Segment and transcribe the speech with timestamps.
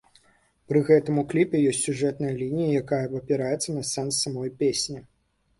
[0.71, 4.99] Пры гэтым у кліпе ёсць сюжэтная лінія, якая абапіраецца на сэнс самой песні.